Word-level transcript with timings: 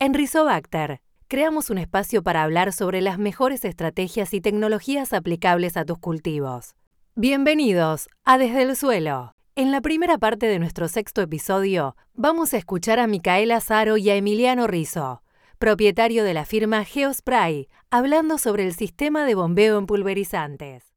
En 0.00 0.14
Rizobacter, 0.14 1.00
creamos 1.26 1.70
un 1.70 1.78
espacio 1.78 2.22
para 2.22 2.44
hablar 2.44 2.72
sobre 2.72 3.02
las 3.02 3.18
mejores 3.18 3.64
estrategias 3.64 4.32
y 4.32 4.40
tecnologías 4.40 5.12
aplicables 5.12 5.76
a 5.76 5.84
tus 5.84 5.98
cultivos. 5.98 6.76
Bienvenidos 7.16 8.08
a 8.24 8.38
Desde 8.38 8.62
el 8.62 8.76
Suelo. 8.76 9.34
En 9.56 9.72
la 9.72 9.80
primera 9.80 10.16
parte 10.16 10.46
de 10.46 10.60
nuestro 10.60 10.86
sexto 10.86 11.20
episodio, 11.20 11.96
vamos 12.14 12.54
a 12.54 12.58
escuchar 12.58 13.00
a 13.00 13.08
Micaela 13.08 13.60
Zaro 13.60 13.96
y 13.96 14.08
a 14.08 14.14
Emiliano 14.14 14.68
Rizzo, 14.68 15.24
propietario 15.58 16.22
de 16.22 16.34
la 16.34 16.44
firma 16.44 16.84
Geospray, 16.84 17.68
hablando 17.90 18.38
sobre 18.38 18.66
el 18.66 18.74
sistema 18.74 19.24
de 19.24 19.34
bombeo 19.34 19.78
en 19.78 19.86
pulverizantes. 19.86 20.87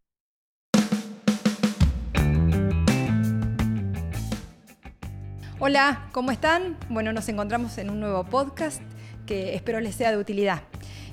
Hola, 5.64 6.08
¿cómo 6.12 6.32
están? 6.32 6.76
Bueno, 6.90 7.14
nos 7.14 7.30
encontramos 7.30 7.78
en 7.78 7.92
un 7.92 8.00
nuevo 8.00 8.24
podcast 8.24 8.82
que 9.28 9.54
espero 9.54 9.80
les 9.80 9.94
sea 9.94 10.10
de 10.10 10.18
utilidad. 10.18 10.64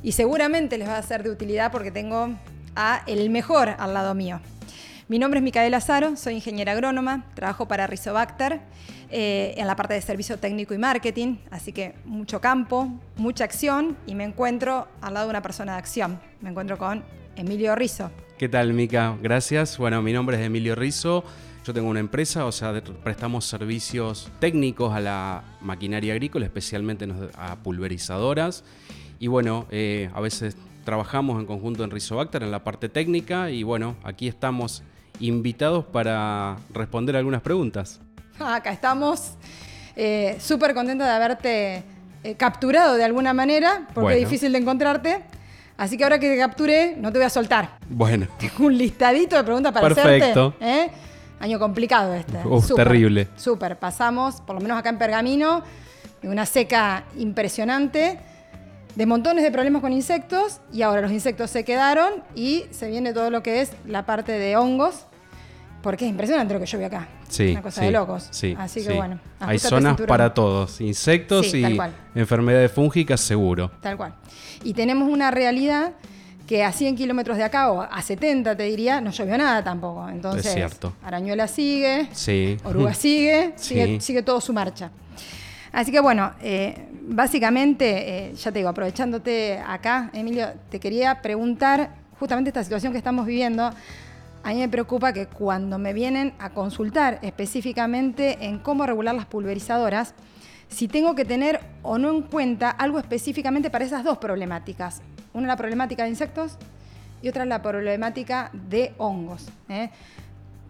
Y 0.02 0.12
seguramente 0.12 0.78
les 0.78 0.88
va 0.88 0.96
a 0.96 1.02
ser 1.02 1.22
de 1.22 1.28
utilidad 1.28 1.70
porque 1.70 1.90
tengo 1.90 2.30
a 2.74 3.02
el 3.06 3.28
mejor 3.28 3.68
al 3.68 3.92
lado 3.92 4.14
mío. 4.14 4.40
Mi 5.06 5.18
nombre 5.18 5.40
es 5.40 5.44
Micaela 5.44 5.76
Azaro, 5.76 6.16
soy 6.16 6.36
ingeniera 6.36 6.72
agrónoma, 6.72 7.26
trabajo 7.34 7.68
para 7.68 7.86
Rizobacter 7.86 8.62
eh, 9.10 9.52
en 9.58 9.66
la 9.66 9.76
parte 9.76 9.92
de 9.92 10.00
servicio 10.00 10.38
técnico 10.38 10.72
y 10.72 10.78
marketing, 10.78 11.36
así 11.50 11.74
que 11.74 11.94
mucho 12.06 12.40
campo, 12.40 12.90
mucha 13.16 13.44
acción 13.44 13.98
y 14.06 14.14
me 14.14 14.24
encuentro 14.24 14.88
al 15.02 15.12
lado 15.12 15.26
de 15.26 15.30
una 15.30 15.42
persona 15.42 15.72
de 15.72 15.78
acción. 15.80 16.20
Me 16.40 16.48
encuentro 16.48 16.78
con 16.78 17.04
Emilio 17.36 17.76
Rizo. 17.76 18.10
¿Qué 18.38 18.48
tal, 18.48 18.72
Mica? 18.72 19.14
Gracias. 19.20 19.76
Bueno, 19.76 20.00
mi 20.00 20.14
nombre 20.14 20.40
es 20.40 20.46
Emilio 20.46 20.74
Rizo. 20.74 21.22
Yo 21.68 21.74
tengo 21.74 21.90
una 21.90 22.00
empresa, 22.00 22.46
o 22.46 22.52
sea, 22.52 22.82
prestamos 23.04 23.44
servicios 23.44 24.30
técnicos 24.38 24.94
a 24.94 25.00
la 25.00 25.42
maquinaria 25.60 26.14
agrícola, 26.14 26.46
especialmente 26.46 27.06
a 27.36 27.56
pulverizadoras. 27.56 28.64
Y 29.18 29.26
bueno, 29.26 29.66
eh, 29.70 30.08
a 30.14 30.20
veces 30.22 30.56
trabajamos 30.86 31.38
en 31.38 31.44
conjunto 31.44 31.84
en 31.84 31.90
Rizobacter 31.90 32.42
en 32.42 32.52
la 32.52 32.64
parte 32.64 32.88
técnica 32.88 33.50
y 33.50 33.64
bueno, 33.64 33.96
aquí 34.02 34.28
estamos 34.28 34.82
invitados 35.20 35.84
para 35.84 36.56
responder 36.72 37.16
algunas 37.16 37.42
preguntas. 37.42 38.00
Acá 38.40 38.72
estamos 38.72 39.34
eh, 39.94 40.38
súper 40.40 40.72
contentos 40.72 41.06
de 41.06 41.12
haberte 41.12 41.82
eh, 42.24 42.34
capturado 42.38 42.96
de 42.96 43.04
alguna 43.04 43.34
manera, 43.34 43.88
porque 43.92 44.14
es 44.14 44.20
difícil 44.20 44.52
de 44.52 44.58
encontrarte. 44.58 45.20
Así 45.76 45.98
que 45.98 46.04
ahora 46.04 46.18
que 46.18 46.30
te 46.30 46.38
capturé, 46.38 46.96
no 46.96 47.12
te 47.12 47.18
voy 47.18 47.26
a 47.26 47.30
soltar. 47.30 47.76
Bueno. 47.90 48.26
Tengo 48.38 48.64
un 48.64 48.78
listadito 48.78 49.36
de 49.36 49.44
preguntas 49.44 49.70
para 49.70 49.94
Perfecto. 49.94 50.54
hacerte. 50.58 51.08
Año 51.40 51.58
complicado 51.58 52.14
este. 52.14 52.38
Uf, 52.44 52.74
terrible. 52.74 53.28
Súper. 53.36 53.78
Pasamos, 53.78 54.40
por 54.40 54.56
lo 54.56 54.60
menos 54.60 54.78
acá 54.78 54.88
en 54.88 54.98
Pergamino, 54.98 55.62
de 56.22 56.28
una 56.28 56.46
seca 56.46 57.04
impresionante, 57.16 58.18
de 58.94 59.06
montones 59.06 59.44
de 59.44 59.52
problemas 59.52 59.80
con 59.80 59.92
insectos, 59.92 60.60
y 60.72 60.82
ahora 60.82 61.00
los 61.00 61.12
insectos 61.12 61.50
se 61.50 61.64
quedaron 61.64 62.24
y 62.34 62.64
se 62.70 62.88
viene 62.88 63.12
todo 63.12 63.30
lo 63.30 63.42
que 63.42 63.60
es 63.60 63.72
la 63.86 64.04
parte 64.04 64.32
de 64.32 64.56
hongos, 64.56 65.04
porque 65.82 66.06
es 66.06 66.10
impresionante 66.10 66.54
lo 66.54 66.60
que 66.60 66.66
yo 66.66 66.78
veo 66.78 66.88
acá. 66.88 67.06
Sí. 67.28 67.52
Una 67.52 67.62
cosa 67.62 67.84
de 67.84 67.92
locos. 67.92 68.26
Sí. 68.32 68.56
Así 68.58 68.84
que 68.84 68.94
bueno. 68.94 69.20
Hay 69.38 69.60
zonas 69.60 70.00
para 70.00 70.34
todos, 70.34 70.80
insectos 70.80 71.54
y 71.54 71.78
enfermedades 72.16 72.72
fúngicas 72.72 73.20
seguro. 73.20 73.70
Tal 73.80 73.96
cual. 73.96 74.14
Y 74.64 74.74
tenemos 74.74 75.08
una 75.08 75.30
realidad 75.30 75.92
que 76.48 76.64
a 76.64 76.72
100 76.72 76.96
kilómetros 76.96 77.36
de 77.36 77.44
acá 77.44 77.70
o 77.70 77.82
a 77.82 78.00
70 78.00 78.56
te 78.56 78.62
diría, 78.62 79.02
no 79.02 79.10
llovió 79.10 79.36
nada 79.36 79.62
tampoco. 79.62 80.08
Entonces, 80.08 80.46
es 80.46 80.54
cierto. 80.54 80.94
Arañuela 81.02 81.46
sigue, 81.46 82.08
sí. 82.12 82.56
Oruga 82.64 82.94
sigue, 82.94 83.52
sigue, 83.56 84.00
sigue 84.00 84.22
todo 84.22 84.40
su 84.40 84.54
marcha. 84.54 84.90
Así 85.72 85.92
que 85.92 86.00
bueno, 86.00 86.32
eh, 86.40 86.88
básicamente, 87.02 88.28
eh, 88.28 88.34
ya 88.34 88.50
te 88.50 88.60
digo, 88.60 88.70
aprovechándote 88.70 89.58
acá, 89.58 90.10
Emilio, 90.14 90.48
te 90.70 90.80
quería 90.80 91.20
preguntar 91.20 91.90
justamente 92.18 92.48
esta 92.48 92.64
situación 92.64 92.92
que 92.92 92.98
estamos 92.98 93.26
viviendo. 93.26 93.70
A 94.42 94.48
mí 94.48 94.60
me 94.60 94.70
preocupa 94.70 95.12
que 95.12 95.26
cuando 95.26 95.78
me 95.78 95.92
vienen 95.92 96.32
a 96.38 96.48
consultar 96.50 97.18
específicamente 97.20 98.38
en 98.46 98.58
cómo 98.58 98.86
regular 98.86 99.14
las 99.14 99.26
pulverizadoras, 99.26 100.14
si 100.68 100.88
tengo 100.88 101.14
que 101.14 101.26
tener 101.26 101.60
o 101.82 101.98
no 101.98 102.08
en 102.08 102.22
cuenta 102.22 102.70
algo 102.70 102.98
específicamente 102.98 103.68
para 103.68 103.84
esas 103.84 104.02
dos 104.02 104.16
problemáticas. 104.16 105.02
Una 105.38 105.46
la 105.46 105.56
problemática 105.56 106.02
de 106.02 106.10
insectos 106.10 106.56
y 107.22 107.28
otra 107.28 107.44
la 107.44 107.62
problemática 107.62 108.50
de 108.52 108.92
hongos. 108.98 109.46
¿eh? 109.68 109.88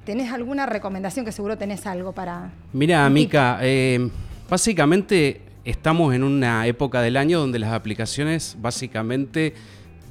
¿Tenés 0.04 0.30
alguna 0.30 0.66
recomendación 0.66 1.24
que 1.24 1.32
seguro 1.32 1.56
tenés 1.56 1.86
algo 1.86 2.12
para... 2.12 2.50
Mira, 2.74 3.08
Mica, 3.08 3.60
eh, 3.62 4.10
básicamente 4.46 5.40
estamos 5.64 6.14
en 6.14 6.22
una 6.22 6.66
época 6.66 7.00
del 7.00 7.16
año 7.16 7.40
donde 7.40 7.58
las 7.58 7.72
aplicaciones, 7.72 8.58
básicamente 8.60 9.54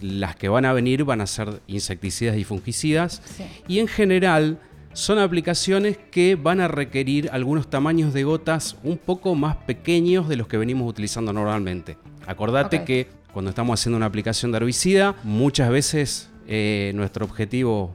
las 0.02 0.36
que 0.36 0.50
van 0.50 0.66
a 0.66 0.74
venir 0.74 1.04
van 1.04 1.22
a 1.22 1.28
ser 1.28 1.62
insecticidas 1.68 2.36
y 2.36 2.44
fungicidas. 2.44 3.22
Y 3.68 3.78
en 3.78 3.88
general 3.88 4.58
son 4.94 5.20
aplicaciones 5.20 6.00
que 6.10 6.36
van 6.36 6.62
a 6.62 6.68
requerir 6.68 7.30
algunos 7.32 7.70
tamaños 7.70 8.12
de 8.12 8.24
gotas 8.24 8.76
un 8.84 8.98
poco 8.98 9.36
más 9.36 9.56
pequeños 9.56 10.28
de 10.28 10.36
los 10.36 10.48
que 10.48 10.58
venimos 10.58 10.90
utilizando 10.90 11.32
normalmente. 11.32 11.96
Acordate 12.26 12.84
que 12.84 13.08
cuando 13.38 13.52
estamos 13.52 13.80
haciendo 13.80 13.98
una 13.98 14.08
aplicación 14.08 14.52
de 14.52 14.58
herbicida, 14.58 15.14
muchas 15.22 15.70
veces 15.70 16.28
eh, 16.48 16.92
nuestro 16.96 17.24
objetivo, 17.24 17.94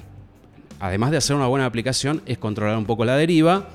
además 0.78 1.10
de 1.10 1.16
hacer 1.16 1.34
una 1.34 1.48
buena 1.48 1.66
aplicación, 1.66 2.22
es 2.26 2.38
controlar 2.38 2.78
un 2.78 2.84
poco 2.84 3.04
la 3.04 3.16
deriva. 3.16 3.68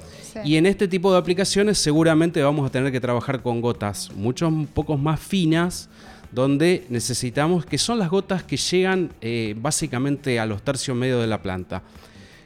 Y 0.45 0.55
en 0.55 0.66
este 0.66 0.88
tipo 0.88 1.11
de 1.11 1.17
aplicaciones 1.17 1.78
seguramente 1.78 2.41
vamos 2.41 2.66
a 2.66 2.72
tener 2.72 2.89
que 2.94 3.01
trabajar 3.01 3.41
con 3.41 3.59
gotas 3.59 4.09
muchos 4.16 4.50
pocos 4.73 4.97
más 4.97 5.19
finas, 5.19 5.89
donde 6.31 6.85
necesitamos, 6.88 7.66
que 7.66 7.78
son 7.78 7.99
las 7.99 8.09
gotas 8.09 8.44
que 8.44 8.55
llegan 8.55 9.11
eh, 9.19 9.53
básicamente 9.59 10.39
a 10.39 10.45
los 10.45 10.61
tercios 10.61 10.95
medios 10.95 11.19
de 11.19 11.28
la 11.28 11.41
planta. 11.41 11.84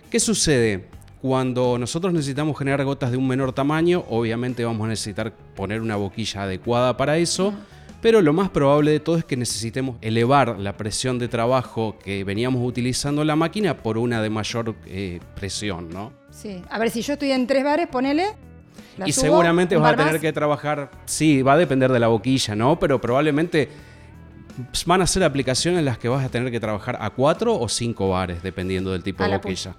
¿Qué 0.10 0.20
sucede? 0.20 0.88
Cuando 1.22 1.78
nosotros 1.78 2.12
necesitamos 2.12 2.58
generar 2.58 2.84
gotas 2.84 3.12
de 3.12 3.18
un 3.18 3.28
menor 3.28 3.54
tamaño, 3.54 4.04
obviamente 4.10 4.66
vamos 4.66 4.84
a 4.86 4.90
necesitar 4.90 5.32
poner 5.56 5.80
una 5.80 5.96
boquilla 5.96 6.42
adecuada 6.42 6.98
para 6.98 7.20
eso 7.20 7.54
pero 8.02 8.22
lo 8.22 8.34
más 8.34 8.50
probable 8.50 8.92
de 8.92 9.00
todo 9.00 9.18
es 9.18 9.24
que 9.24 9.38
necesitemos 9.38 9.98
elevar 10.02 10.60
la 10.60 10.76
presión 10.76 11.20
de 11.20 11.28
trabajo 11.28 11.98
que 12.04 12.24
veníamos 12.24 12.68
utilizando 12.68 13.22
en 13.22 13.28
la 13.28 13.36
máquina 13.36 13.78
por 13.78 13.98
una 13.98 14.22
de 14.22 14.30
mayor 14.30 14.76
eh, 14.88 15.20
presión, 15.36 15.90
¿no? 15.90 16.12
Sí, 16.32 16.62
a 16.70 16.80
ver, 16.80 16.90
si 16.90 17.02
yo 17.02 17.14
estoy 17.14 17.32
en 17.32 17.46
tres 17.46 17.64
bares, 17.64 17.88
ponele... 17.88 18.36
y 19.06 19.12
seguramente 19.12 19.78
vas 19.78 19.94
a 19.94 19.98
tener 19.98 20.20
que 20.20 20.34
trabajar, 20.34 20.92
sí, 21.06 21.44
va 21.44 21.54
a 21.54 21.58
depender 21.58 21.92
de 21.92 22.00
la 22.00 22.08
boquilla, 22.08 22.56
¿no? 22.56 22.80
Pero 22.80 23.00
probablemente 23.00 23.70
van 24.86 25.02
a 25.02 25.08
ser 25.08 25.24
aplicaciones 25.24 25.80
en 25.80 25.86
las 25.86 25.98
que 25.98 26.10
vas 26.10 26.26
a 26.26 26.30
tener 26.30 26.52
que 26.52 26.60
trabajar 26.60 26.98
a 27.00 27.12
cuatro 27.12 27.58
o 27.58 27.70
cinco 27.70 28.10
bares, 28.10 28.42
dependiendo 28.42 28.92
del 28.92 29.04
tipo 29.04 29.24
de 29.24 29.30
boquilla. 29.30 29.76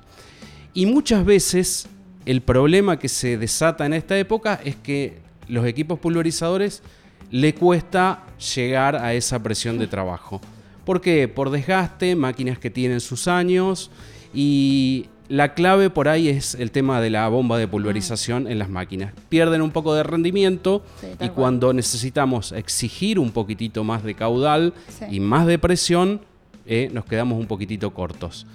Y 0.74 0.86
muchas 0.86 1.24
veces 1.24 1.88
el 2.24 2.40
problema 2.40 2.98
que 2.98 3.08
se 3.08 3.36
desata 3.36 3.84
en 3.84 3.94
esta 3.94 4.16
época 4.16 4.60
es 4.64 4.76
que 4.76 5.18
los 5.48 5.66
equipos 5.66 5.98
pulverizadores 5.98 6.82
le 7.32 7.54
cuesta 7.54 8.24
llegar 8.54 8.94
a 8.94 9.14
esa 9.14 9.42
presión 9.42 9.78
de 9.78 9.88
trabajo. 9.88 10.40
¿Por 10.84 11.00
qué? 11.00 11.26
Por 11.28 11.50
desgaste, 11.50 12.14
máquinas 12.14 12.58
que 12.58 12.70
tienen 12.70 13.00
sus 13.00 13.26
años 13.26 13.90
y 14.34 15.06
la 15.28 15.54
clave 15.54 15.88
por 15.88 16.08
ahí 16.08 16.28
es 16.28 16.54
el 16.54 16.70
tema 16.70 17.00
de 17.00 17.08
la 17.08 17.26
bomba 17.28 17.56
de 17.56 17.66
pulverización 17.66 18.46
en 18.46 18.58
las 18.58 18.68
máquinas. 18.68 19.14
Pierden 19.30 19.62
un 19.62 19.70
poco 19.70 19.94
de 19.94 20.02
rendimiento 20.02 20.84
y 21.20 21.30
cuando 21.30 21.72
necesitamos 21.72 22.52
exigir 22.52 23.18
un 23.18 23.30
poquitito 23.30 23.82
más 23.82 24.04
de 24.04 24.14
caudal 24.14 24.74
y 25.10 25.18
más 25.20 25.46
de 25.46 25.58
presión, 25.58 26.20
eh, 26.66 26.90
nos 26.92 27.06
quedamos 27.06 27.38
un 27.38 27.46
poquitito 27.46 27.94
cortos. 27.94 28.46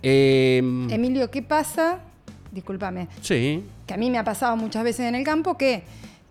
Em, 0.00 0.88
Emilio, 0.90 1.28
¿qué 1.28 1.42
pasa? 1.42 1.98
Discúlpame. 2.52 3.08
Sí. 3.20 3.64
Que 3.84 3.94
a 3.94 3.96
mí 3.96 4.10
me 4.10 4.18
ha 4.18 4.24
pasado 4.24 4.56
muchas 4.56 4.84
veces 4.84 5.06
en 5.06 5.16
el 5.16 5.24
campo 5.24 5.58
que 5.58 5.82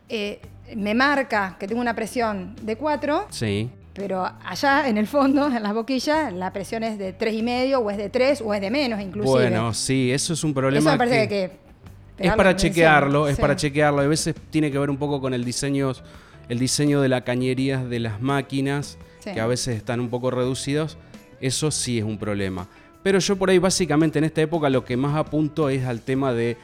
eh, 0.07 0.39
me 0.75 0.95
marca 0.95 1.57
que 1.59 1.67
tengo 1.67 1.81
una 1.81 1.95
presión 1.95 2.55
de 2.61 2.75
4. 2.75 3.27
Sí. 3.29 3.69
Pero 3.93 4.29
allá 4.43 4.89
en 4.89 4.97
el 4.97 5.07
fondo, 5.07 5.47
en 5.47 5.63
las 5.63 5.73
boquillas, 5.73 6.33
la 6.33 6.51
presión 6.51 6.83
es 6.83 6.97
de 6.97 7.13
tres 7.13 7.33
y 7.33 7.41
medio, 7.41 7.79
o 7.79 7.89
es 7.89 7.97
de 7.97 8.09
3, 8.09 8.41
o 8.41 8.53
es 8.53 8.59
de 8.59 8.69
menos 8.69 8.99
inclusive. 8.99 9.49
Bueno, 9.49 9.73
sí, 9.73 10.11
eso 10.11 10.33
es 10.33 10.43
un 10.43 10.53
problema. 10.53 10.79
Eso 10.79 10.91
me 10.91 10.97
parece 10.97 11.29
que, 11.29 11.51
es 12.17 12.33
para 12.33 12.55
chequearlo, 12.55 13.27
es 13.27 13.37
para 13.37 13.55
chequearlo. 13.55 14.01
A 14.01 14.07
veces 14.07 14.35
tiene 14.49 14.69
que 14.69 14.77
ver 14.77 14.89
un 14.89 14.97
poco 14.97 15.21
con 15.21 15.33
el 15.33 15.45
diseño, 15.45 15.93
el 16.49 16.59
diseño 16.59 17.01
de 17.01 17.07
la 17.07 17.23
cañería 17.23 17.85
de 17.85 17.99
las 17.99 18.21
máquinas, 18.21 18.97
que 19.23 19.39
a 19.39 19.47
veces 19.47 19.77
están 19.77 20.01
un 20.01 20.09
poco 20.09 20.29
reducidos. 20.29 20.97
Eso 21.39 21.71
sí 21.71 21.97
es 21.97 22.03
un 22.03 22.17
problema. 22.17 22.67
Pero 23.01 23.19
yo 23.19 23.37
por 23.37 23.49
ahí 23.49 23.59
básicamente 23.59 24.19
en 24.19 24.25
esta 24.25 24.41
época 24.41 24.69
lo 24.69 24.83
que 24.83 24.97
más 24.97 25.15
apunto 25.15 25.69
es 25.69 25.85
al 25.85 26.01
tema 26.01 26.33
de 26.33 26.57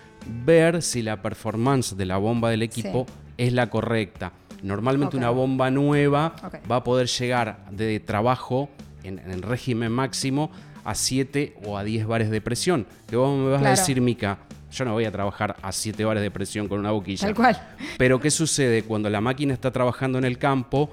ver 0.43 0.81
si 0.81 1.01
la 1.01 1.21
performance 1.21 1.95
de 1.95 2.05
la 2.05 2.17
bomba 2.17 2.49
del 2.49 2.63
equipo 2.63 3.05
es 3.41 3.53
la 3.53 3.69
correcta. 3.69 4.33
Normalmente 4.61 5.17
una 5.17 5.31
bomba 5.31 5.71
nueva 5.71 6.35
va 6.69 6.75
a 6.75 6.83
poder 6.83 7.07
llegar 7.07 7.65
de 7.71 7.99
trabajo 7.99 8.69
en, 9.03 9.17
el 9.17 9.41
régimen 9.41 9.91
máximo 9.91 10.51
a 10.83 10.93
7 10.93 11.55
o 11.65 11.77
a 11.77 11.83
10 11.83 12.05
bares 12.05 12.29
de 12.29 12.39
presión. 12.39 12.85
Que 13.07 13.15
vos 13.15 13.35
me 13.35 13.49
vas 13.49 13.63
a 13.63 13.71
decir, 13.71 13.99
Mica, 13.99 14.37
yo 14.71 14.85
no 14.85 14.93
voy 14.93 15.05
a 15.05 15.11
trabajar 15.11 15.55
a 15.63 15.71
7 15.71 16.05
horas 16.05 16.21
de 16.21 16.29
presión 16.29 16.67
con 16.67 16.79
una 16.79 16.91
boquilla. 16.91 17.27
Tal 17.27 17.35
cual. 17.35 17.59
Pero 17.97 18.19
¿qué 18.19 18.29
sucede? 18.29 18.83
Cuando 18.83 19.09
la 19.09 19.21
máquina 19.21 19.53
está 19.53 19.71
trabajando 19.71 20.19
en 20.19 20.25
el 20.25 20.37
campo, 20.37 20.91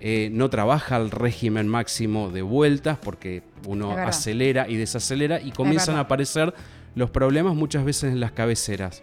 eh, 0.00 0.30
no 0.32 0.48
trabaja 0.48 0.96
al 0.96 1.10
régimen 1.10 1.68
máximo 1.68 2.30
de 2.30 2.40
vueltas 2.40 2.96
porque 2.96 3.42
uno 3.66 3.92
acelera 3.92 4.66
y 4.66 4.76
desacelera 4.76 5.42
y 5.42 5.52
comienzan 5.52 5.96
a 5.96 6.00
aparecer 6.00 6.54
los 6.94 7.10
problemas 7.10 7.54
muchas 7.54 7.84
veces 7.84 8.12
en 8.12 8.20
las 8.20 8.32
cabeceras, 8.32 9.02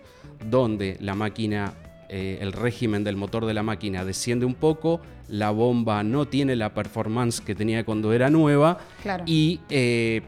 donde 0.50 0.98
la 1.00 1.14
máquina, 1.14 1.74
eh, 2.10 2.40
el 2.42 2.54
régimen 2.54 3.04
del 3.04 3.16
motor 3.16 3.46
de 3.46 3.54
la 3.54 3.64
máquina 3.64 4.04
desciende 4.04 4.46
un 4.46 4.56
poco, 4.56 5.00
la 5.28 5.52
bomba 5.52 6.04
no 6.04 6.28
tiene 6.28 6.56
la 6.56 6.74
performance 6.74 7.40
que 7.40 7.54
tenía 7.54 7.86
cuando 7.86 8.14
era 8.14 8.32
nueva 8.32 8.80
y 9.28 9.60
eh, 9.70 10.24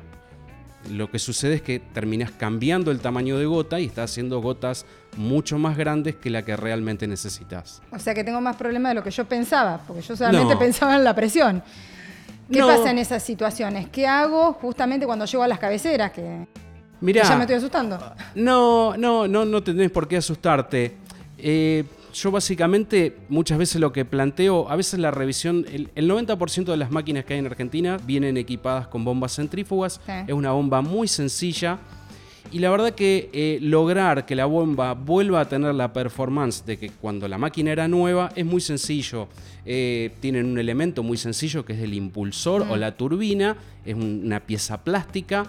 lo 0.90 1.10
que 1.10 1.20
sucede 1.20 1.56
es 1.56 1.62
que 1.62 1.80
terminas 1.80 2.32
cambiando 2.32 2.92
el 2.92 3.00
tamaño 3.00 3.38
de 3.38 3.46
gota 3.46 3.80
y 3.80 3.86
estás 3.86 4.12
haciendo 4.12 4.42
gotas 4.42 4.86
mucho 5.18 5.58
más 5.58 5.78
grandes 5.78 6.16
que 6.16 6.30
la 6.30 6.44
que 6.44 6.56
realmente 6.56 7.08
necesitas. 7.08 7.82
O 7.92 8.00
sea 8.00 8.14
que 8.14 8.24
tengo 8.24 8.42
más 8.42 8.56
problemas 8.56 8.92
de 8.92 8.96
lo 8.96 9.04
que 9.04 9.12
yo 9.12 9.26
pensaba, 9.26 9.82
porque 9.86 10.02
yo 10.02 10.16
solamente 10.16 10.56
pensaba 10.58 10.96
en 10.96 11.04
la 11.04 11.16
presión. 11.16 11.64
¿Qué 12.52 12.60
pasa 12.60 12.92
en 12.92 12.98
esas 12.98 13.24
situaciones? 13.24 13.90
¿Qué 13.90 14.08
hago 14.08 14.54
justamente 14.54 15.06
cuando 15.06 15.26
llego 15.26 15.44
a 15.44 15.48
las 15.48 15.60
cabeceras? 15.60 16.12
Que, 16.12 16.48
ya 17.02 17.36
me 17.36 17.44
estoy 17.44 17.56
asustando. 17.56 17.98
No, 18.36 18.96
no, 18.98 19.28
no, 19.28 19.46
no 19.46 19.64
tenés 19.64 19.90
por 19.90 20.08
qué 20.08 20.18
asustarte. 20.18 20.98
Eh, 21.42 21.84
yo 22.14 22.32
básicamente 22.32 23.18
muchas 23.30 23.58
veces 23.58 23.80
lo 23.80 23.94
que 23.94 24.06
planteo, 24.06 24.70
a 24.70 24.76
veces 24.76 25.00
la 25.00 25.12
revisión, 25.12 25.66
el, 25.72 26.10
90% 26.10 26.66
de 26.66 26.78
las 26.78 26.92
máquinas 26.92 27.26
que 27.26 27.34
hay 27.34 27.40
en 27.40 27.46
Argentina 27.46 27.98
vienen 28.06 28.38
equipadas 28.38 28.88
con 28.88 29.06
bombas 29.06 29.36
centrífugas, 29.36 30.02
es 30.28 30.34
una 30.34 30.52
bomba 30.52 30.82
muy 30.82 31.08
sencilla 31.08 31.80
y 32.52 32.60
la 32.60 32.70
verdad 32.70 32.92
que 32.92 33.30
eh, 33.32 33.60
lograr 33.62 34.26
que 34.26 34.36
la 34.36 34.46
bomba 34.46 34.94
vuelva 34.94 35.40
a 35.40 35.48
tener 35.48 35.74
la 35.74 35.94
performance 35.94 36.66
de 36.66 36.78
que 36.78 36.90
cuando 36.90 37.28
la 37.30 37.38
máquina 37.38 37.72
era 37.72 37.88
nueva 37.88 38.32
es 38.36 38.46
muy 38.46 38.60
sencillo. 38.60 39.30
Eh, 39.66 40.12
tienen 40.20 40.48
un 40.48 40.58
elemento 40.58 41.02
muy 41.02 41.18
sencillo 41.18 41.64
que 41.64 41.74
es 41.74 41.80
el 41.80 41.94
impulsor 41.94 42.64
o 42.70 42.76
la 42.76 42.98
turbina, 42.98 43.56
es 43.86 43.96
una 43.96 44.42
pieza 44.42 44.84
plástica 44.84 45.46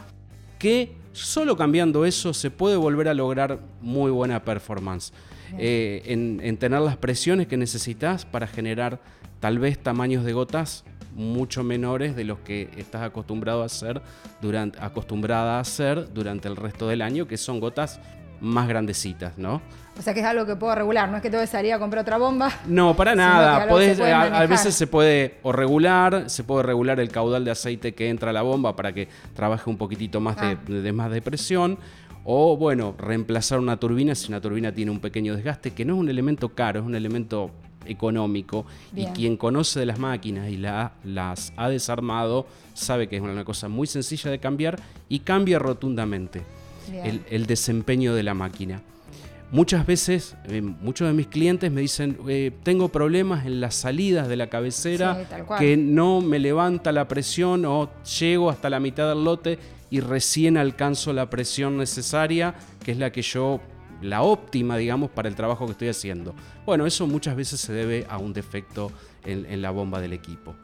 que 0.61 0.93
solo 1.13 1.57
cambiando 1.57 2.05
eso 2.05 2.33
se 2.33 2.51
puede 2.53 2.77
volver 2.77 3.09
a 3.09 3.15
lograr 3.15 3.59
muy 3.81 4.13
buena 4.13 4.45
performance. 4.45 5.13
Eh, 5.59 6.03
en, 6.07 6.57
tener 6.57 6.81
las 6.81 6.97
presiones 6.97 7.47
que 7.47 7.57
necesitas 7.57 8.25
para 8.25 8.47
generar 8.47 9.01
tal 9.41 9.59
vez 9.59 9.79
tamaños 9.79 10.25
de 10.25 10.33
gotas 10.33 10.85
mucho 11.15 11.63
menores 11.63 12.17
de 12.17 12.25
los 12.25 12.39
que 12.39 12.71
estás 12.77 13.03
acostumbrado 13.03 13.63
a 13.63 13.67
hacer 13.67 14.01
durante, 14.41 14.79
acostumbrada 14.81 15.59
a 15.59 15.61
hacer 15.61 16.13
durante 16.13 16.49
el 16.49 16.57
resto 16.57 16.89
del 16.89 17.03
año, 17.03 17.27
que 17.29 17.37
son 17.37 17.61
gotas 17.61 18.01
más 18.43 18.67
grandecitas, 18.67 19.39
¿no? 19.39 19.63
O 19.99 20.03
sea 20.03 20.15
que 20.15 20.21
es 20.21 20.27
algo 20.27 20.47
que 20.47 20.57
puedo 20.57 20.75
regular, 20.75 21.09
no 21.09 21.17
es 21.17 21.23
que 21.23 21.29
a 21.29 21.47
salir 21.47 21.73
a 21.73 21.79
comprar 21.79 22.03
otra 22.03 22.17
bomba. 22.17 22.51
No, 22.67 22.97
para 22.97 23.15
nada. 23.15 23.63
a, 23.63 24.47
veces 24.47 24.75
se 24.75 24.87
puede 24.87 25.39
o 25.43 25.53
regular, 25.53 26.29
se 26.29 26.43
puede 26.43 26.63
regular 26.65 26.99
el 26.99 27.11
caudal 27.11 27.45
de 27.45 27.51
aceite 27.51 27.95
que 27.95 28.09
entra 28.09 28.31
a 28.31 28.33
la 28.33 28.43
bomba 28.43 28.75
para 28.75 28.93
que 28.93 29.09
trabaje 29.35 29.69
un 29.69 29.77
poquitito 29.77 30.21
más 30.21 30.37
de, 30.37 30.47
ah. 30.47 30.57
de, 30.67 30.93
más 30.93 31.11
de 31.11 31.23
presión. 31.23 31.79
O 32.25 32.57
bueno, 32.57 32.95
reemplazar 32.99 33.59
una 33.59 33.77
turbina 33.79 34.15
si 34.15 34.29
una 34.29 34.41
turbina 34.41 34.73
tiene 34.73 34.91
un 34.91 35.01
pequeño 35.01 35.35
desgaste, 35.35 35.73
que 35.73 35.85
no 35.85 35.95
es 35.95 36.01
un 36.01 36.09
elemento 36.09 36.51
caro, 36.51 36.81
es 36.81 36.87
un 36.87 36.95
elemento 36.95 37.51
económico. 37.87 38.65
Y 38.95 39.07
quien 39.07 39.37
conoce 39.37 39.81
de 39.81 39.87
las 39.87 39.99
máquinas 39.99 40.51
y 40.51 40.57
la, 40.57 40.93
las 41.05 41.53
ha 41.57 41.69
desarmado 41.69 42.47
sabe 42.75 43.09
que 43.09 43.17
es 43.17 43.23
una 43.23 43.45
cosa 43.45 43.69
muy 43.69 43.87
sencilla 43.87 44.31
de 44.31 44.39
cambiar 44.39 44.81
y 45.09 45.21
cambia 45.21 45.59
rotundamente 45.59 46.43
el, 47.29 47.47
desempeño 47.47 48.15
de 48.15 48.23
la 48.23 48.35
máquina. 48.35 48.81
Muchas 49.51 49.85
veces, 49.85 50.35
eh, 50.49 50.63
muchos 50.63 51.07
de 51.07 51.13
mis 51.13 51.27
clientes 51.27 51.71
me 51.71 51.83
dicen, 51.83 52.17
eh, 52.27 52.53
tengo 52.63 52.89
problemas 52.89 53.45
en 53.45 53.61
las 53.61 53.75
salidas 53.75 54.27
de 54.27 54.37
la 54.37 54.47
cabecera, 54.47 55.29
que 55.59 55.77
no 55.77 56.23
me 56.23 56.39
levanta 56.39 56.91
la 56.91 57.07
presión 57.07 57.67
o 57.67 57.91
llego 58.19 58.49
hasta 58.49 58.71
la 58.71 58.81
mitad 58.81 59.11
del 59.11 59.25
lote 59.25 59.59
y 59.93 60.01
recién 60.01 60.57
alcanzo 60.57 61.13
la 61.13 61.29
presión 61.29 61.77
necesaria, 61.77 62.55
que 62.83 62.93
es 62.93 62.97
la 62.97 63.13
que 63.13 63.21
yo, 63.21 63.61
la 64.01 64.23
óptima, 64.23 64.79
digamos, 64.79 65.11
para 65.11 65.29
el 65.29 65.35
trabajo 65.35 65.67
que 65.67 65.73
estoy 65.73 65.89
haciendo. 65.89 66.35
Bueno, 66.65 66.87
eso 66.87 67.07
muchas 67.07 67.37
veces 67.37 67.61
se 67.61 67.75
debe 67.75 68.07
a 68.09 68.17
un 68.17 68.33
defecto 68.33 68.91
en, 69.23 69.61
la 69.61 69.71
bomba 69.71 70.01
del 70.01 70.15
equipo. 70.15 70.55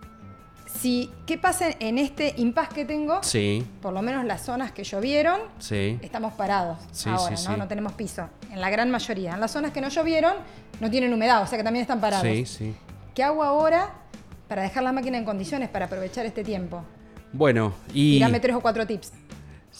Si, 0.80 1.10
¿Qué 1.26 1.36
pasa 1.36 1.66
en 1.78 1.98
este 1.98 2.32
impasse 2.38 2.74
que 2.74 2.84
tengo? 2.86 3.22
Sí. 3.22 3.66
Por 3.82 3.92
lo 3.92 4.00
menos 4.00 4.24
las 4.24 4.46
zonas 4.46 4.72
que 4.72 4.82
llovieron, 4.82 5.42
sí. 5.58 5.98
estamos 6.00 6.32
parados 6.32 6.78
ahora, 7.04 7.36
¿no? 7.48 7.56
No 7.58 7.68
tenemos 7.68 7.92
piso. 7.92 8.30
En 8.50 8.62
la 8.62 8.70
gran 8.70 8.90
mayoría. 8.90 9.34
En 9.34 9.40
las 9.40 9.50
zonas 9.50 9.72
que 9.72 9.82
no 9.82 9.90
llovieron, 9.90 10.36
no 10.80 10.88
tienen 10.88 11.12
humedad, 11.12 11.42
o 11.42 11.46
sea 11.46 11.58
que 11.58 11.64
también 11.64 11.82
están 11.82 12.00
parados. 12.00 12.26
Sí, 12.26 12.46
sí. 12.46 12.74
¿Qué 13.14 13.22
hago 13.22 13.42
ahora 13.42 13.92
para 14.48 14.62
dejar 14.62 14.84
la 14.84 14.92
máquina 14.92 15.18
en 15.18 15.26
condiciones 15.26 15.68
para 15.68 15.84
aprovechar 15.84 16.24
este 16.24 16.44
tiempo? 16.44 16.82
Bueno, 17.32 17.74
y... 17.92 18.14
Dígame 18.14 18.40
tres 18.40 18.56
o 18.56 18.60
cuatro 18.60 18.86
tips. 18.86 19.12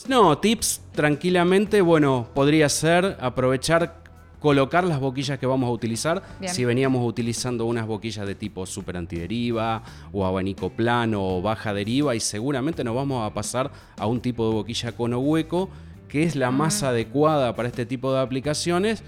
No, 0.07 0.39
tips 0.39 0.81
tranquilamente, 0.93 1.81
bueno, 1.81 2.29
podría 2.35 2.69
ser 2.69 3.17
aprovechar 3.21 4.03
colocar 4.39 4.85
las 4.85 5.01
boquillas 5.01 5.39
que 5.39 5.47
vamos 5.47 5.69
a 5.69 5.73
utilizar. 5.73 6.23
Si 6.47 6.65
veníamos 6.65 7.07
utilizando 7.07 7.67
unas 7.67 7.87
boquillas 7.87 8.27
de 8.27 8.35
tipo 8.35 8.67
super 8.67 8.97
antideriva 8.97 9.83
o 10.13 10.25
abanico 10.25 10.71
plano 10.71 11.39
o 11.39 11.43
baja 11.43 11.75
deriva 11.75 12.15
y 12.15 12.21
seguramente 12.21 12.85
nos 12.85 12.95
vamos 12.95 13.29
a 13.29 13.35
pasar 13.35 13.71
a 13.97 14.07
un 14.07 14.21
tipo 14.21 14.49
de 14.49 14.55
boquilla 14.55 14.93
cono 14.93 15.19
hueco 15.19 15.69
que 16.09 16.23
es 16.23 16.37
la 16.37 16.51
más 16.51 16.83
ah. 16.83 16.89
adecuada 16.89 17.55
para 17.55 17.69
este 17.69 17.87
tipo 17.87 18.13
de 18.13 18.21
aplicaciones. 18.21 19.03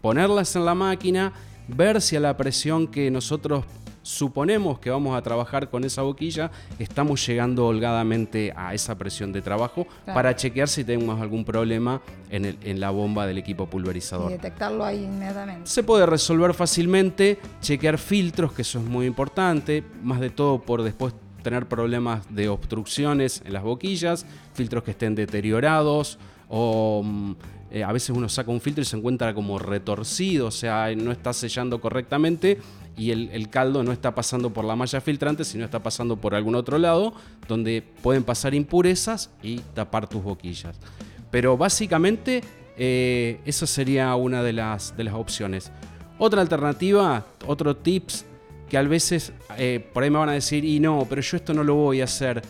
Ponerlas 0.00 0.56
en 0.56 0.64
la 0.64 0.74
máquina, 0.74 1.32
ver 1.68 2.00
si 2.00 2.16
a 2.16 2.20
la 2.20 2.36
presión 2.36 2.88
que 2.88 3.10
nosotros 3.10 3.64
suponemos 4.02 4.78
que 4.78 4.90
vamos 4.90 5.16
a 5.16 5.22
trabajar 5.22 5.68
con 5.68 5.84
esa 5.84 6.02
boquilla, 6.02 6.50
estamos 6.78 7.26
llegando 7.26 7.66
holgadamente 7.66 8.52
a 8.56 8.74
esa 8.74 8.96
presión 8.96 9.32
de 9.32 9.42
trabajo 9.42 9.86
para 10.06 10.34
chequear 10.34 10.68
si 10.68 10.84
tenemos 10.84 11.20
algún 11.20 11.44
problema 11.44 12.00
en, 12.30 12.80
la 12.80 12.90
bomba 12.90 13.26
del 13.26 13.38
equipo 13.38 13.66
pulverizador. 13.66 14.30
Y 14.30 14.34
detectarlo 14.34 14.84
ahí 14.84 15.04
inmediatamente. 15.04 15.68
Se 15.68 15.82
puede 15.82 16.06
resolver 16.06 16.54
fácilmente, 16.54 17.38
chequear 17.60 17.98
filtros, 17.98 18.52
que 18.52 18.62
eso 18.62 18.78
es 18.78 18.84
muy 18.84 19.06
importante, 19.06 19.84
más 20.02 20.20
de 20.20 20.30
todo 20.30 20.60
por 20.62 20.82
después 20.82 21.14
tener 21.42 21.66
problemas 21.66 22.22
de 22.34 22.48
obstrucciones 22.48 23.42
en 23.44 23.52
las 23.52 23.62
boquillas, 23.62 24.26
filtros 24.54 24.84
que 24.84 24.92
estén 24.92 25.14
deteriorados 25.14 26.18
o 26.48 27.02
mm, 27.04 27.32
eh, 27.70 27.84
a 27.84 27.92
veces 27.92 28.10
uno 28.10 28.28
saca 28.28 28.50
un 28.50 28.60
filtro 28.60 28.82
y 28.82 28.84
se 28.84 28.96
encuentra 28.96 29.32
como 29.32 29.58
retorcido, 29.58 30.48
o 30.48 30.50
sea, 30.50 30.92
no 30.96 31.12
está 31.12 31.32
sellando 31.32 31.80
correctamente 31.80 32.58
y 32.96 33.10
el, 33.10 33.48
caldo 33.48 33.82
no 33.82 33.92
está 33.92 34.14
pasando 34.14 34.52
por 34.52 34.64
la 34.64 34.76
malla 34.76 35.00
filtrante, 35.00 35.44
sino 35.44 35.64
está 35.64 35.82
pasando 35.82 36.16
por 36.16 36.34
algún 36.34 36.54
otro 36.54 36.78
lado, 36.78 37.14
donde 37.48 37.82
pueden 38.02 38.24
pasar 38.24 38.54
impurezas 38.54 39.30
y 39.42 39.58
tapar 39.74 40.08
tus 40.08 40.22
boquillas. 40.22 40.76
Pero 41.30 41.56
básicamente 41.56 42.42
eh, 42.76 43.40
esa 43.44 43.66
sería 43.66 44.14
una 44.16 44.42
de 44.42 44.52
las, 44.52 44.94
opciones. 45.12 45.72
Otra 46.18 46.42
alternativa, 46.42 47.26
otro 47.46 47.76
tips 47.76 48.26
que 48.68 48.76
a 48.76 48.82
veces 48.82 49.32
eh, 49.56 49.84
por 49.92 50.02
ahí 50.02 50.10
me 50.10 50.18
van 50.18 50.28
a 50.28 50.32
decir, 50.32 50.64
y 50.64 50.78
no, 50.78 51.06
pero 51.08 51.22
yo 51.22 51.36
esto 51.36 51.54
no 51.54 51.64
lo 51.64 51.74
voy 51.74 52.02
a 52.02 52.04
hacer 52.04 52.42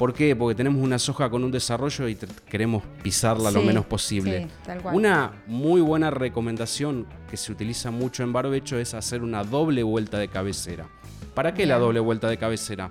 ¿Por 0.00 0.14
qué? 0.14 0.34
Porque 0.34 0.54
tenemos 0.54 0.82
una 0.82 0.98
soja 0.98 1.28
con 1.28 1.44
un 1.44 1.50
desarrollo 1.50 2.08
y 2.08 2.16
queremos 2.48 2.82
pisarla 3.02 3.50
lo 3.50 3.60
menos 3.60 3.84
posible. 3.84 4.48
Una 4.94 5.42
muy 5.46 5.82
buena 5.82 6.10
recomendación 6.10 7.06
que 7.30 7.36
se 7.36 7.52
utiliza 7.52 7.90
mucho 7.90 8.22
en 8.22 8.32
barbecho 8.32 8.78
es 8.78 8.94
hacer 8.94 9.22
una 9.22 9.44
doble 9.44 9.82
vuelta 9.82 10.16
de 10.16 10.28
cabecera. 10.28 10.88
¿Para 11.34 11.52
qué 11.52 11.66
la 11.66 11.78
doble 11.78 12.00
vuelta 12.00 12.30
de 12.30 12.38
cabecera? 12.38 12.90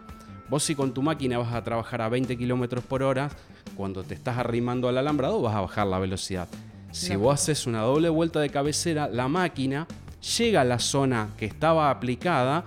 Vos 0.52 0.62
si 0.62 0.76
con 0.76 0.94
tu 0.94 1.02
máquina 1.02 1.40
vas 1.40 1.52
a 1.56 1.64
trabajar 1.64 2.04
a 2.04 2.10
20 2.10 2.38
km 2.38 2.80
por 2.84 3.02
hora, 3.02 3.30
cuando 3.76 4.04
te 4.04 4.14
estás 4.14 4.38
arrimando 4.38 4.88
al 4.88 5.00
alambrado 5.00 5.42
vas 5.42 5.56
a 5.56 5.62
bajar 5.62 5.88
la 5.88 5.98
velocidad. 5.98 6.48
Si 6.92 7.16
vos 7.16 7.34
haces 7.34 7.66
una 7.66 7.82
doble 7.82 8.10
vuelta 8.10 8.40
de 8.40 8.52
cabecera, 8.52 9.08
la 9.08 9.28
máquina 9.28 9.88
llega 10.38 10.62
a 10.62 10.64
la 10.64 10.78
zona 10.78 11.30
que 11.40 11.48
estaba 11.48 11.90
aplicada 11.90 12.66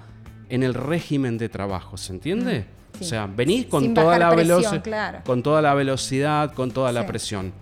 en 0.48 0.64
el 0.64 0.74
régimen 0.74 1.38
de 1.38 1.48
trabajo, 1.48 1.96
¿se 1.96 2.12
entiende? 2.12 2.66
Mm. 2.68 2.81
O 3.00 3.04
sea, 3.04 3.26
venís 3.26 3.66
con 3.66 3.94
toda, 3.94 4.18
la 4.18 4.34
velocidad, 4.34 5.24
con 5.24 5.42
toda 5.42 5.62
la 5.62 5.74
velocidad, 5.74 6.52
con 6.54 6.70
toda 6.70 6.92
la 6.92 7.06
presión. 7.06 7.52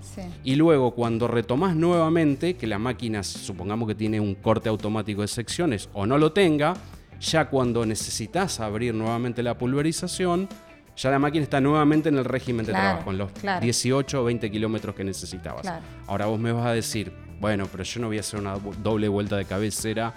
Y 0.44 0.56
luego 0.56 0.92
cuando 0.92 1.28
retomás 1.28 1.74
nuevamente, 1.76 2.54
que 2.54 2.66
la 2.66 2.78
máquina 2.78 3.22
supongamos 3.22 3.88
que 3.88 3.94
tiene 3.94 4.20
un 4.20 4.34
corte 4.34 4.68
automático 4.68 5.22
de 5.22 5.28
secciones 5.28 5.88
o 5.92 6.06
no 6.06 6.18
lo 6.18 6.32
tenga, 6.32 6.74
ya 7.20 7.48
cuando 7.48 7.84
necesitas 7.86 8.60
abrir 8.60 8.94
nuevamente 8.94 9.42
la 9.42 9.56
pulverización, 9.56 10.48
ya 10.96 11.10
la 11.10 11.18
máquina 11.18 11.44
está 11.44 11.60
nuevamente 11.60 12.08
en 12.08 12.18
el 12.18 12.24
régimen 12.24 12.66
de 12.66 12.72
trabajo, 12.72 13.10
en 13.10 13.18
los 13.18 13.30
18 13.60 14.20
o 14.20 14.24
20 14.24 14.50
kilómetros 14.50 14.94
que 14.94 15.04
necesitabas. 15.04 15.66
Ahora 16.06 16.26
vos 16.26 16.38
me 16.38 16.52
vas 16.52 16.66
a 16.66 16.72
decir, 16.72 17.12
bueno, 17.40 17.66
pero 17.70 17.84
yo 17.84 18.00
no 18.00 18.08
voy 18.08 18.18
a 18.18 18.20
hacer 18.20 18.40
una 18.40 18.56
doble 18.82 19.08
vuelta 19.08 19.36
de 19.36 19.46
cabecera 19.46 20.12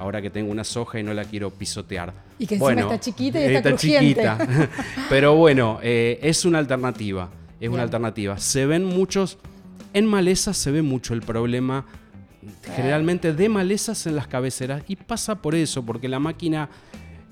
ahora 0.00 0.22
que 0.22 0.30
tengo 0.30 0.50
una 0.50 0.64
soja 0.64 0.98
y 0.98 1.02
no 1.02 1.14
la 1.14 1.24
quiero 1.24 1.50
pisotear. 1.50 2.12
Y 2.38 2.46
que 2.46 2.54
encima 2.54 2.80
está 2.80 2.98
chiquita 2.98 3.40
y 3.40 3.54
está, 3.54 3.76
chiquita. 3.76 4.68
Pero 5.08 5.36
bueno, 5.36 5.78
eh, 5.82 6.18
es 6.22 6.44
una 6.44 6.58
alternativa. 6.58 7.28
Es 7.60 7.68
una 7.68 7.82
alternativa. 7.82 8.38
Se 8.38 8.64
ven 8.64 8.84
muchos 8.84 9.36
En 9.92 10.06
malezas 10.06 10.56
se 10.56 10.70
ve 10.70 10.82
mucho 10.82 11.12
el 11.12 11.20
problema 11.20 11.84
generalmente 12.74 13.34
de 13.34 13.48
malezas 13.48 14.06
en 14.06 14.16
las 14.16 14.26
cabeceras 14.26 14.82
y 14.88 14.96
pasa 14.96 15.36
por 15.36 15.54
eso, 15.54 15.84
porque 15.84 16.08
la 16.08 16.18
máquina 16.18 16.70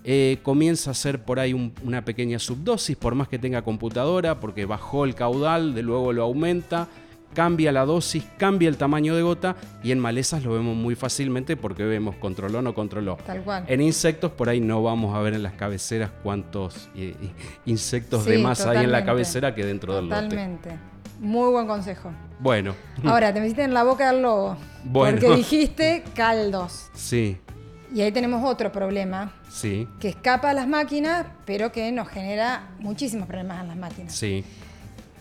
eh, 0.05 0.39
comienza 0.43 0.91
a 0.91 0.93
hacer 0.93 1.23
por 1.23 1.41
ahí 1.41 1.73
una 1.83 2.05
pequeña 2.05 2.39
subdosis, 2.39 2.97
por 2.97 3.15
más 3.15 3.29
que 3.29 3.39
tenga 3.39 3.63
computadora, 3.63 4.39
porque 4.41 4.67
bajó 4.67 5.05
el 5.05 5.15
caudal, 5.15 5.75
de 5.75 5.83
luego 5.83 6.13
lo 6.13 6.23
aumenta, 6.23 6.89
cambia 7.35 7.73
la 7.73 7.85
dosis, 7.85 8.25
cambia 8.37 8.69
el 8.69 8.77
tamaño 8.77 9.15
de 9.15 9.23
gota 9.23 9.57
y 9.83 9.93
en 9.93 9.99
malezas 9.99 10.45
lo 10.45 10.53
vemos 10.53 10.77
muy 10.77 10.95
fácilmente 10.95 11.57
porque 11.57 11.85
vemos 11.85 12.17
controló 12.17 12.59
o 12.59 12.63
no 12.63 12.75
controló. 12.75 13.17
Tal 13.27 13.43
cual. 13.43 13.65
En 13.69 13.81
insectos 13.81 14.33
por 14.33 14.49
ahí 14.49 14.61
no 14.61 14.83
vamos 14.83 15.15
a 15.15 15.21
ver 15.21 15.35
en 15.35 15.43
las 15.43 15.53
cabeceras 15.53 16.11
cuántos 16.23 16.89
eh, 16.95 17.15
insectos 17.67 18.25
de 18.25 18.39
más 18.39 18.67
hay 18.67 18.85
en 18.85 18.93
la 18.93 19.05
cabecera 19.05 19.55
que 19.55 19.65
dentro 19.65 19.95
del 19.95 20.09
lote. 20.09 20.23
Totalmente. 20.23 20.79
Muy 21.21 21.51
buen 21.51 21.67
consejo. 21.67 22.13
Bueno. 22.39 22.75
Ahora, 23.05 23.33
te 23.35 23.41
metiste 23.41 23.65
en 23.65 23.75
la 23.75 23.83
boca 23.83 24.13
del 24.13 24.23
lobo. 24.23 24.57
Bueno. 24.85 25.19
Porque 25.21 25.37
dijiste 25.37 26.05
caldos. 26.15 26.91
Sí. 26.95 27.39
Y 27.93 28.03
ahí 28.03 28.13
tenemos 28.13 28.45
otro 28.45 28.71
problema. 28.71 29.33
Sí. 29.51 29.89
Que 29.99 30.09
escapa 30.11 30.51
a 30.51 30.55
las 30.55 30.69
máquinas, 30.69 31.27
pero 31.45 31.73
que 31.73 31.91
nos 31.91 32.09
genera 32.09 32.69
muchísimos 32.79 33.27
problemas 33.27 33.63
en 33.63 33.69
las 33.69 33.77
máquinas. 33.77 34.15
Sí. 34.15 34.45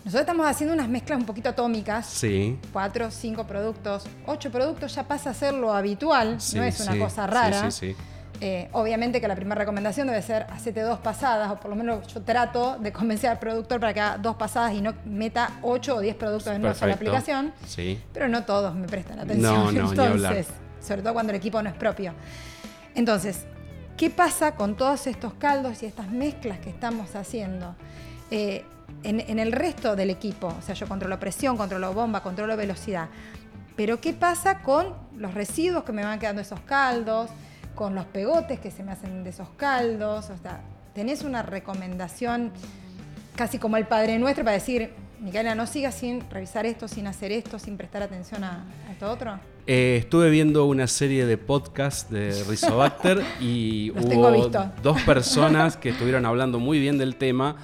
Nosotros 0.08 0.22
estamos 0.22 0.46
haciendo 0.46 0.72
unas 0.72 0.88
mezclas 0.88 1.18
un 1.18 1.26
poquito 1.26 1.50
atómicas. 1.50 2.06
Sí. 2.06 2.58
Cuatro, 2.72 3.10
cinco 3.10 3.46
productos, 3.46 4.06
ocho 4.24 4.50
productos 4.50 4.94
ya 4.94 5.06
pasa 5.06 5.28
a 5.28 5.34
ser 5.34 5.52
lo 5.52 5.70
habitual, 5.70 6.38
no 6.54 6.62
es 6.62 6.80
una 6.80 6.98
cosa 6.98 7.26
rara. 7.26 7.70
Sí, 7.70 7.88
sí, 7.88 7.92
sí. 7.92 8.02
Eh, 8.40 8.70
obviamente 8.72 9.20
que 9.20 9.28
la 9.28 9.36
primera 9.36 9.58
recomendación 9.58 10.06
debe 10.06 10.22
ser 10.22 10.46
hacete 10.48 10.80
dos 10.80 10.98
pasadas, 11.00 11.50
o 11.50 11.56
por 11.56 11.68
lo 11.68 11.76
menos 11.76 12.06
yo 12.06 12.22
trato 12.22 12.78
de 12.78 12.90
convencer 12.90 13.28
al 13.28 13.38
productor 13.38 13.80
para 13.80 13.92
que 13.92 14.00
haga 14.00 14.16
dos 14.16 14.36
pasadas 14.36 14.72
y 14.72 14.80
no 14.80 14.94
meta 15.04 15.58
ocho 15.60 15.96
o 15.96 16.00
diez 16.00 16.16
productos 16.16 16.54
en 16.54 16.64
una 16.64 16.72
sola 16.72 16.94
aplicación. 16.94 17.52
Sí. 17.66 18.00
Pero 18.14 18.28
no 18.28 18.44
todos 18.44 18.74
me 18.74 18.86
prestan 18.86 19.18
atención. 19.18 19.42
No, 19.52 19.72
no, 19.72 19.90
Entonces, 19.90 20.46
sobre 20.80 21.02
todo 21.02 21.12
cuando 21.12 21.32
el 21.32 21.36
equipo 21.36 21.60
no 21.60 21.68
es 21.68 21.76
propio. 21.76 22.14
Entonces, 22.94 23.44
¿qué 23.98 24.08
pasa 24.08 24.52
con 24.54 24.74
todos 24.74 25.06
estos 25.06 25.34
caldos 25.34 25.82
y 25.82 25.86
estas 25.86 26.08
mezclas 26.08 26.60
que 26.60 26.70
estamos 26.70 27.14
haciendo? 27.14 27.76
Eh, 28.30 28.64
en, 29.02 29.38
el 29.38 29.52
resto 29.52 29.96
del 29.96 30.10
equipo, 30.10 30.48
o 30.48 30.62
sea, 30.62 30.74
yo 30.74 30.88
controlo 30.88 31.18
presión, 31.20 31.56
controlo 31.56 31.92
bomba, 31.92 32.22
controlo 32.22 32.56
velocidad. 32.56 33.08
Pero 33.76 34.00
¿qué 34.00 34.12
pasa 34.12 34.60
con 34.60 34.94
los 35.16 35.34
residuos 35.34 35.84
que 35.84 35.92
me 35.92 36.02
van 36.02 36.18
quedando 36.18 36.42
esos 36.42 36.60
caldos? 36.60 37.30
con 37.78 37.94
los 37.94 38.06
pegotes 38.06 38.58
que 38.58 38.72
se 38.72 38.82
me 38.82 38.90
hacen 38.90 39.22
de 39.22 39.30
esos 39.30 39.50
caldos. 39.50 40.30
O 40.30 40.36
sea, 40.42 40.62
tenés 40.96 41.22
una 41.22 41.44
recomendación 41.44 42.50
casi 43.36 43.58
como 43.58 43.76
el 43.76 43.86
Padre 43.86 44.18
Nuestro 44.18 44.42
para 44.42 44.54
decir, 44.54 44.90
Micaela, 45.20 45.54
no 45.54 45.64
sigas 45.64 45.94
sin 45.94 46.28
revisar 46.28 46.66
esto, 46.66 46.88
sin 46.88 47.06
hacer 47.06 47.30
esto, 47.30 47.60
sin 47.60 47.76
prestar 47.76 48.02
atención 48.02 48.42
a, 48.42 48.64
esto 48.90 49.08
otro. 49.08 49.38
Eh, 49.68 49.98
estuve 50.00 50.28
viendo 50.28 50.64
una 50.64 50.88
serie 50.88 51.24
de 51.24 51.38
podcasts 51.38 52.10
de 52.10 52.42
Rizobacter 52.48 53.22
y 53.40 53.90
hubo 53.94 54.50
dos 54.82 55.00
personas 55.02 55.76
que 55.76 55.90
estuvieron 55.90 56.26
hablando 56.26 56.58
muy 56.58 56.80
bien 56.80 56.98
del 56.98 57.14
tema. 57.14 57.58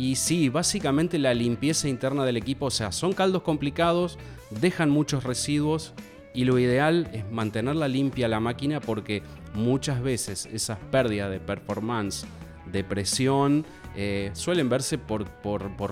Y 0.00 0.16
sí, 0.16 0.48
básicamente 0.48 1.18
la 1.18 1.34
limpieza 1.34 1.86
interna 1.86 2.24
del 2.24 2.38
equipo, 2.38 2.64
o 2.64 2.70
sea, 2.70 2.90
son 2.90 3.12
caldos 3.12 3.42
complicados, 3.42 4.18
dejan 4.48 4.88
muchos 4.88 5.24
residuos 5.24 5.92
y 6.32 6.44
lo 6.44 6.58
ideal 6.58 7.10
es 7.12 7.30
mantenerla 7.30 7.86
limpia 7.86 8.26
la 8.26 8.40
máquina 8.40 8.80
porque 8.80 9.22
muchas 9.52 10.00
veces 10.00 10.48
esas 10.50 10.78
pérdidas 10.90 11.30
de 11.30 11.38
performance, 11.38 12.24
de 12.72 12.82
presión, 12.82 13.66
eh, 13.94 14.30
suelen 14.32 14.70
verse 14.70 14.96
por, 14.96 15.26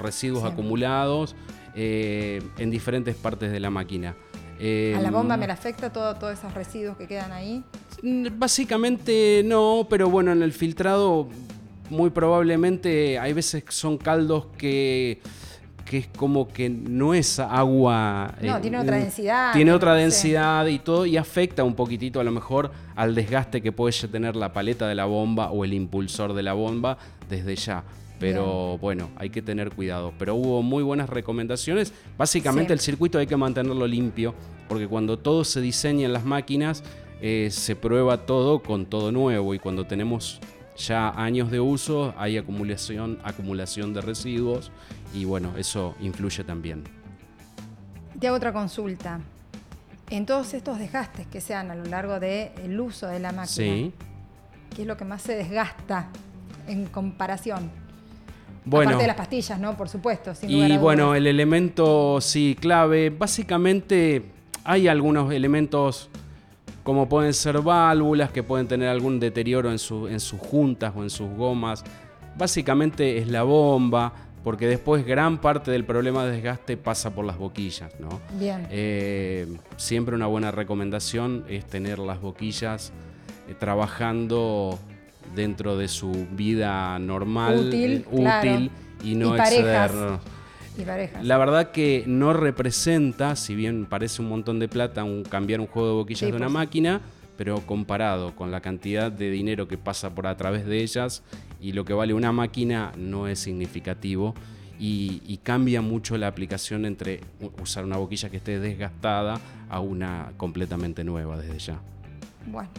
residuos 0.00 0.44
acumulados 0.44 1.36
eh, 1.74 2.40
en 2.56 2.70
diferentes 2.70 3.14
partes 3.14 3.52
de 3.52 3.60
la 3.60 3.68
máquina. 3.68 4.16
¿A 4.58 5.02
la 5.02 5.10
bomba 5.10 5.36
me 5.36 5.46
la 5.46 5.52
afecta 5.52 5.92
todo, 5.92 6.14
todos 6.14 6.38
esos 6.38 6.54
residuos 6.54 6.96
que 6.96 7.06
quedan 7.06 7.30
ahí? 7.30 7.62
Básicamente 8.32 9.42
no, 9.44 9.86
pero 9.90 10.08
bueno, 10.08 10.32
en 10.32 10.42
el 10.42 10.54
filtrado 10.54 11.28
muy 11.90 12.10
probablemente 12.10 13.18
hay 13.18 13.32
veces 13.32 13.64
que 13.64 13.72
son 13.72 13.98
caldos 13.98 14.46
que 14.56 15.20
que 15.88 15.98
es 15.98 16.08
como 16.08 16.48
que 16.48 16.68
no 16.68 17.14
es 17.14 17.38
agua. 17.38 18.34
No, 18.42 18.58
eh, 18.58 18.60
tiene 18.60 18.78
otra 18.78 18.96
densidad. 18.98 19.52
Tiene 19.52 19.72
otra 19.72 19.94
densidad 19.94 20.66
y 20.66 20.78
todo, 20.78 21.06
y 21.06 21.16
afecta 21.16 21.64
un 21.64 21.74
poquitito 21.74 22.20
a 22.20 22.24
lo 22.24 22.30
mejor 22.30 22.70
al 22.94 23.14
desgaste 23.14 23.62
que 23.62 23.72
puede 23.72 23.92
tener 24.08 24.36
la 24.36 24.52
paleta 24.52 24.86
de 24.86 24.94
la 24.94 25.06
bomba 25.06 25.50
o 25.50 25.64
el 25.64 25.72
impulsor 25.72 26.34
de 26.34 26.42
la 26.42 26.52
bomba 26.52 26.98
desde 27.28 27.56
ya. 27.56 27.84
Pero 28.20 28.78
bueno, 28.78 29.10
hay 29.16 29.30
que 29.30 29.42
tener 29.42 29.70
cuidado. 29.70 30.12
Pero 30.18 30.34
hubo 30.34 30.62
muy 30.62 30.82
buenas 30.82 31.08
recomendaciones. 31.08 31.92
Básicamente 32.18 32.72
el 32.72 32.80
circuito 32.80 33.18
hay 33.18 33.26
que 33.26 33.36
mantenerlo 33.36 33.86
limpio, 33.86 34.34
porque 34.68 34.88
cuando 34.88 35.18
todo 35.18 35.44
se 35.44 35.60
diseña 35.60 36.04
en 36.04 36.12
las 36.12 36.24
máquinas, 36.24 36.82
eh, 37.22 37.48
se 37.50 37.76
prueba 37.76 38.26
todo 38.26 38.60
con 38.60 38.86
todo 38.86 39.12
nuevo. 39.12 39.54
Y 39.54 39.58
cuando 39.58 39.86
tenemos 39.86 40.40
ya 40.78 41.10
años 41.10 41.50
de 41.50 41.60
uso, 41.60 42.14
hay 42.16 42.38
acumulación, 42.38 43.18
acumulación 43.24 43.92
de 43.92 44.00
residuos 44.00 44.70
y 45.12 45.24
bueno, 45.24 45.52
eso 45.58 45.94
influye 46.00 46.44
también. 46.44 46.84
Te 48.18 48.28
hago 48.28 48.36
otra 48.36 48.52
consulta. 48.52 49.20
En 50.10 50.24
todos 50.24 50.54
estos 50.54 50.78
desgastes 50.78 51.26
que 51.26 51.40
sean 51.40 51.70
a 51.70 51.74
lo 51.74 51.84
largo 51.84 52.18
del 52.18 52.80
uso 52.80 53.06
de 53.08 53.20
la 53.20 53.32
máquina, 53.32 53.90
¿qué 54.74 54.82
es 54.82 54.86
lo 54.86 54.96
que 54.96 55.04
más 55.04 55.20
se 55.20 55.34
desgasta 55.34 56.08
en 56.66 56.86
comparación? 56.86 57.70
Bueno, 58.64 58.90
Aparte 58.90 59.02
de 59.02 59.06
las 59.08 59.16
pastillas, 59.16 59.60
¿no? 59.60 59.76
Por 59.76 59.88
supuesto. 59.88 60.32
y 60.46 60.76
bueno, 60.78 61.14
el 61.14 61.26
elemento, 61.26 62.20
sí, 62.20 62.56
clave. 62.58 63.10
Básicamente 63.10 64.30
hay 64.64 64.88
algunos 64.88 65.32
elementos 65.32 66.10
como 66.88 67.06
pueden 67.06 67.34
ser 67.34 67.60
válvulas 67.60 68.30
que 68.30 68.42
pueden 68.42 68.66
tener 68.66 68.88
algún 68.88 69.20
deterioro 69.20 69.70
en, 69.70 69.78
su, 69.78 70.08
en 70.08 70.20
sus 70.20 70.40
juntas 70.40 70.90
o 70.96 71.02
en 71.02 71.10
sus 71.10 71.28
gomas. 71.28 71.84
Básicamente 72.38 73.18
es 73.18 73.28
la 73.28 73.42
bomba, 73.42 74.10
porque 74.42 74.66
después 74.66 75.04
gran 75.04 75.36
parte 75.36 75.70
del 75.70 75.84
problema 75.84 76.24
de 76.24 76.32
desgaste 76.32 76.78
pasa 76.78 77.14
por 77.14 77.26
las 77.26 77.36
boquillas, 77.36 77.92
¿no? 78.00 78.08
Bien. 78.40 78.66
Eh, 78.70 79.46
siempre 79.76 80.14
una 80.14 80.28
buena 80.28 80.50
recomendación 80.50 81.44
es 81.46 81.66
tener 81.66 81.98
las 81.98 82.22
boquillas 82.22 82.90
eh, 83.50 83.54
trabajando 83.58 84.78
dentro 85.36 85.76
de 85.76 85.88
su 85.88 86.26
vida 86.30 86.98
normal, 86.98 87.66
útil, 87.66 88.06
eh, 88.10 88.70
y 89.04 89.14
no 89.14 89.34
La 91.22 91.38
verdad 91.38 91.70
que 91.70 92.04
no 92.06 92.32
representa, 92.32 93.36
si 93.36 93.54
bien 93.54 93.86
parece 93.86 94.22
un 94.22 94.28
montón 94.28 94.58
de 94.58 94.68
plata, 94.68 95.04
un, 95.04 95.24
cambiar 95.24 95.60
un 95.60 95.66
juego 95.66 95.88
de 95.88 95.94
boquillas 95.94 96.30
de 96.30 96.36
una 96.36 96.48
máquina, 96.48 97.00
pero 97.36 97.60
comparado 97.66 98.34
con 98.34 98.50
la 98.50 98.60
cantidad 98.60 99.10
de 99.10 99.30
dinero 99.30 99.68
que 99.68 99.78
pasa 99.78 100.14
por 100.14 100.26
a 100.26 100.36
través 100.36 100.66
de 100.66 100.82
ellas 100.82 101.22
y 101.60 101.72
lo 101.72 101.84
que 101.84 101.94
vale 101.94 102.14
una 102.14 102.32
máquina 102.32 102.92
no 102.96 103.28
es 103.28 103.38
significativo 103.38 104.34
y, 104.78 105.40
cambia 105.42 105.80
mucho 105.80 106.16
la 106.18 106.28
aplicación 106.28 106.84
entre 106.84 107.20
usar 107.60 107.84
una 107.84 107.96
boquilla 107.96 108.28
que 108.28 108.36
esté 108.36 108.60
desgastada 108.60 109.40
a 109.68 109.80
una 109.80 110.32
completamente 110.36 111.04
nueva 111.04 111.36
desde 111.36 111.58
ya. 111.58 111.80
Bueno, 112.46 112.70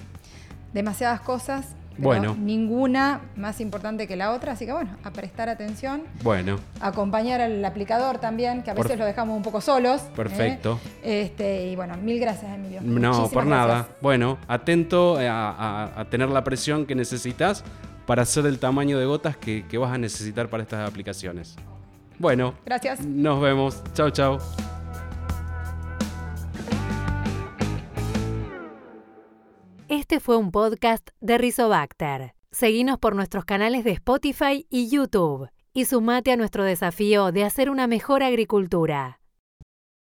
demasiadas 0.73 1.21
cosas 1.21 1.75
bueno. 2.01 2.35
ninguna 2.39 3.21
más 3.35 3.61
importante 3.61 4.07
que 4.07 4.15
la 4.15 4.31
otra, 4.31 4.53
así 4.53 4.65
que 4.65 4.73
bueno, 4.73 4.95
a 5.03 5.11
prestar 5.11 5.49
atención. 5.49 6.03
Bueno. 6.23 6.59
Acompañar 6.81 7.41
al 7.41 7.63
aplicador 7.63 8.19
también, 8.19 8.63
que 8.63 8.71
a 8.71 8.73
veces 8.73 8.97
lo 8.97 9.05
dejamos 9.05 9.35
un 9.37 9.43
poco 9.43 9.61
solos. 9.61 10.01
¿eh? 10.01 10.11
Perfecto. 10.15 10.79
Este, 11.03 11.67
y 11.67 11.75
bueno, 11.75 11.95
mil 11.97 12.19
gracias, 12.19 12.53
Emilio. 12.53 12.81
No, 12.81 13.29
por 13.29 13.45
nada. 13.45 13.87
Bueno, 14.01 14.37
atento 14.47 15.17
a, 15.19 16.05
tener 16.09 16.29
la 16.29 16.43
presión 16.43 16.85
que 16.85 16.95
necesitas 16.95 17.63
para 18.05 18.23
hacer 18.23 18.45
el 18.45 18.57
tamaño 18.59 18.97
de 18.97 19.05
gotas 19.05 19.37
que, 19.37 19.65
que 19.67 19.77
vas 19.77 19.93
a 19.93 19.97
necesitar 19.97 20.49
para 20.49 20.63
estas 20.63 20.89
aplicaciones. 20.89 21.55
Bueno. 22.17 22.53
Gracias. 22.65 23.05
Nos 23.05 23.41
vemos. 23.41 23.81
Chao, 23.93 24.09
chao. 24.09 24.39
Este 30.11 30.19
fue 30.19 30.37
un 30.37 30.49
podcast 30.49 31.07
de 31.21 31.37
Rizobacter. 31.37 32.33
Seguinos 32.49 32.97
por 32.97 33.15
nuestros 33.15 33.45
canales 33.45 33.83
de 33.83 33.91
Spotify 33.91 34.65
y 34.67 34.89
YouTube 34.89 35.47
y 35.71 35.85
sumate 35.85 36.31
a 36.31 36.35
nuestro 36.35 36.63
desafío 36.63 37.31
de 37.31 37.43
hacer 37.43 37.69
una 37.69 37.85
mejor 37.85 38.23
agricultura. 38.23 39.18